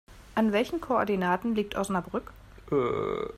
[0.33, 2.33] An welchen Koordinaten liegt Osnabrück?